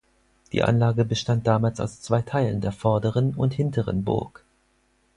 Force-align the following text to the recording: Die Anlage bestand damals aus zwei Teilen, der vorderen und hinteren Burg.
Die 0.51 0.63
Anlage 0.63 1.05
bestand 1.05 1.45
damals 1.45 1.79
aus 1.79 2.01
zwei 2.01 2.23
Teilen, 2.23 2.59
der 2.59 2.71
vorderen 2.71 3.35
und 3.35 3.53
hinteren 3.53 4.03
Burg. 4.03 4.43